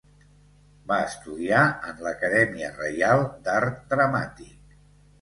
[0.91, 1.59] Va estudiar
[1.91, 4.79] en l'Acadèmia Reial d'Art Dramàtic.